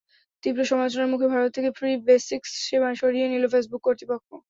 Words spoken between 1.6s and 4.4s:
Free basics সেবা সরিয়ে নিল ফেসবুক কর্তৃপক্ষ।